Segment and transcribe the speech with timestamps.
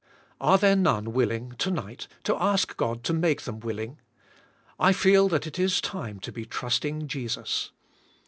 [0.39, 3.99] Are there none willing, to night, to ask God to make them willing.
[4.79, 7.69] I feel that it is time to be trusting Jesus.